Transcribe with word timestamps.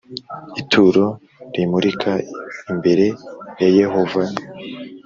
ituro 0.61 1.05
rimurika 1.55 2.11
imbere 2.71 3.05
ya 3.59 3.69
Yehova 3.79 4.23